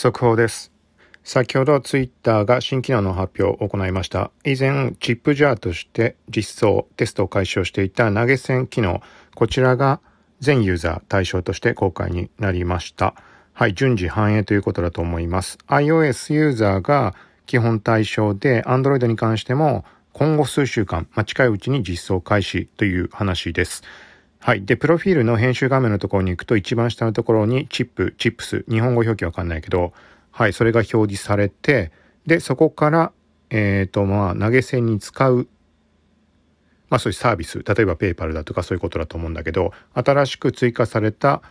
[0.00, 0.72] 速報です。
[1.24, 4.30] 先ほどツイッターが新機能の発表を行いました。
[4.44, 9.02] 以前、チップジャーとして実装、テストを開始をしていた投げ銭機能、
[9.34, 10.00] こちらが
[10.40, 13.14] 全ユーザー対象として公開になりました。
[13.52, 15.58] はい、順次反映ということだと思います。
[15.68, 17.14] iOS ユーザーが
[17.44, 23.82] 基本対象で、Android に関しても今後数週間、まあ、近いうちに実装開始という話です。
[24.42, 24.64] はい。
[24.64, 29.92] で、プロフィールの編集画面のところに行くと一番下のところにチップ、チップス、日本語表記わかんないけど、
[30.30, 31.92] はい、それが表示されて、
[32.26, 33.12] で、そこから、
[33.50, 35.46] えっ、ー、と、まあ、投げ銭に使う、
[36.88, 41.42] まあそういうサービス、例えば paypal だとかそういうことだと思うんだけど、新しく追加された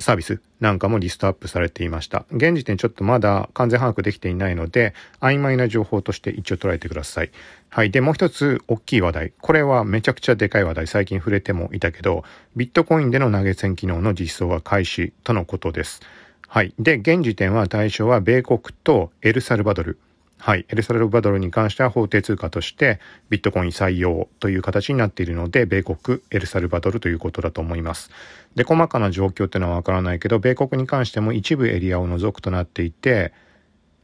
[0.00, 2.24] サービスなんかもリストアップされていました。
[2.30, 7.30] 現時点ちょっとまだ完全把握できていないので、曖昧な情報として一応捉えてください。
[7.68, 7.90] はい。
[7.90, 9.32] で、もう一つ大きい話題。
[9.40, 10.86] これはめちゃくちゃでかい話題。
[10.86, 12.24] 最近触れてもいたけど、
[12.56, 16.00] ビットコインでの投げ銭機能の実装が開始とのことです。
[16.46, 16.72] はい。
[16.78, 19.98] で、現時点は対象は米国とエルサルバドル。
[20.40, 20.64] はい。
[20.68, 28.10] エルサルバドルに関しては法定通貨としてビットコイン採用という形になっているので、米国、エルサルバドルということだと思います。
[28.54, 33.32] で、細かな状況っていうのはわからないけど、米国に関しても一部エリアを除くとなっていて、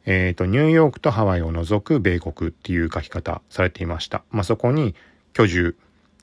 [0.07, 4.25] えっ、ー、と、ニューヨークとハワイを除く米国っていう書き方されていました。
[4.31, 4.95] まあ、そこに
[5.33, 5.77] 居住、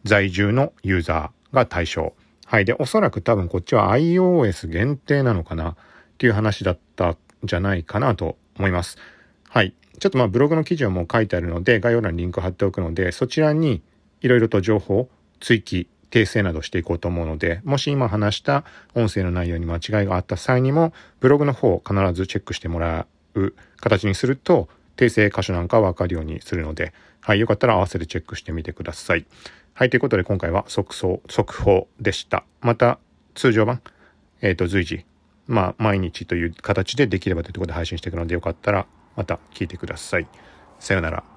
[0.03, 2.13] 在住のユーザーが対象。
[2.45, 2.65] はい。
[2.65, 5.75] で、おそらく多分こっちは iOS 限定なのかなっ
[6.17, 8.97] ていう話だったんじゃないかなと思います。
[9.53, 9.73] はい。
[9.99, 13.81] ちょっとまあブログの記事はもう書いてあるので、概要欄にリンク貼っておくので、そちらに
[14.21, 15.09] いろいろと情報、
[15.41, 18.63] 追記、訂正などしていこうと思うので、もし今話した
[18.95, 29.25] 音声の内容に間違いがあった際にも、ブログの方を必ずチェックしてもらう形にすると、訂正箇所なんかわかるようにするので、はい、よかったら合わせてチェックしてみてください。
[29.73, 32.45] はい、ということで今回は速報、速報でした。
[32.61, 32.99] また、
[33.35, 33.81] 通常版、
[34.41, 35.05] えっ、ー、と、随時、
[35.45, 40.27] まあ、毎日という形でできればというところで配信していくので、よかったらまた聞いてください。
[40.79, 41.30] さようなら。